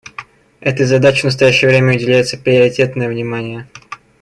Этой 0.61 0.87
задаче 0.87 1.21
в 1.21 1.23
настоящее 1.25 1.69
время 1.69 1.93
уделяется 1.93 2.35
приоритетное 2.35 3.07
внимание. 3.07 3.67